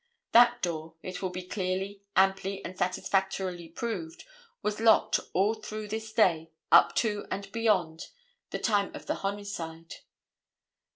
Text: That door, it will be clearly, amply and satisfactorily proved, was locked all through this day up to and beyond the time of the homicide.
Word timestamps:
That 0.31 0.63
door, 0.63 0.95
it 1.03 1.21
will 1.21 1.29
be 1.29 1.43
clearly, 1.43 2.01
amply 2.15 2.65
and 2.65 2.75
satisfactorily 2.75 3.69
proved, 3.69 4.25
was 4.63 4.79
locked 4.79 5.19
all 5.31 5.53
through 5.53 5.89
this 5.89 6.11
day 6.11 6.49
up 6.71 6.95
to 6.95 7.27
and 7.29 7.51
beyond 7.51 8.07
the 8.49 8.57
time 8.57 8.95
of 8.95 9.05
the 9.05 9.13
homicide. 9.21 9.97